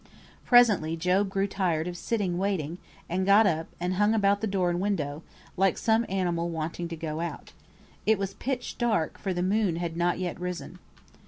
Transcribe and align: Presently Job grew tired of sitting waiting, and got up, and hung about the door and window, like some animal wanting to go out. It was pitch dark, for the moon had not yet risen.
Presently 0.47 0.95
Job 0.97 1.29
grew 1.29 1.45
tired 1.45 1.87
of 1.87 1.95
sitting 1.95 2.39
waiting, 2.39 2.79
and 3.07 3.23
got 3.23 3.45
up, 3.45 3.67
and 3.79 3.93
hung 3.93 4.15
about 4.15 4.41
the 4.41 4.47
door 4.47 4.71
and 4.71 4.79
window, 4.81 5.21
like 5.57 5.77
some 5.77 6.07
animal 6.09 6.49
wanting 6.49 6.87
to 6.87 6.95
go 6.95 7.19
out. 7.19 7.51
It 8.07 8.17
was 8.17 8.33
pitch 8.33 8.79
dark, 8.79 9.19
for 9.19 9.31
the 9.31 9.43
moon 9.43 9.75
had 9.75 9.95
not 9.95 10.17
yet 10.17 10.39
risen. 10.39 10.79